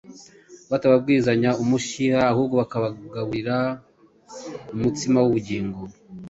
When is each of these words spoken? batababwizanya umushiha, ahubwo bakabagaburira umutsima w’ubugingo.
batababwizanya 0.71 1.49
umushiha, 1.63 2.19
ahubwo 2.31 2.53
bakabagaburira 2.61 3.57
umutsima 4.75 5.17
w’ubugingo. 5.23 5.79